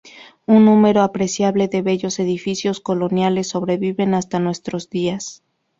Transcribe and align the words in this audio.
Un 0.47 0.65
número 0.65 1.03
apreciable 1.03 1.67
de 1.67 1.83
bellos 1.83 2.17
edificios 2.17 2.79
coloniales 2.81 3.49
sobreviven 3.49 4.15
hasta 4.15 4.39
nuestros 4.39 4.89
días. 4.89 5.43